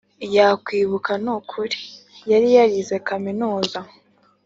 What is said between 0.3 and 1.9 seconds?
yakwibuka n’ukuntu